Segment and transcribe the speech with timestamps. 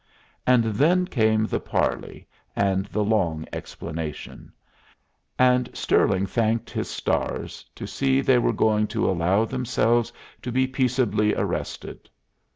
[0.47, 4.51] And then came the parley, and the long explanation;
[5.37, 10.11] and Stirling thanked his stars to see they were going to allow themselves
[10.41, 12.09] to be peaceably arrested.